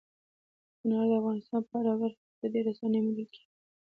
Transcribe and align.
انار 0.81 1.05
د 1.09 1.13
افغانستان 1.21 1.61
په 1.69 1.73
هره 1.79 1.93
برخه 2.01 2.21
کې 2.25 2.33
په 2.39 2.45
ډېرې 2.53 2.69
اسانۍ 2.73 2.99
موندل 3.01 3.27
کېږي. 3.33 3.49